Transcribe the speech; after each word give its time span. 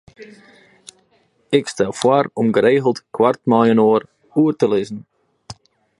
Ik 1.57 1.65
stel 1.67 1.93
foar 2.01 2.25
om 2.39 2.47
geregeld 2.55 2.99
koart 3.15 3.41
mei-inoar 3.51 4.03
oer 4.41 4.53
te 4.61 4.67
lizzen. 4.73 4.99